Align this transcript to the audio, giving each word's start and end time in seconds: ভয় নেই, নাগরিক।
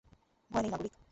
ভয় 0.51 0.61
নেই, 0.63 0.71
নাগরিক। 0.71 0.93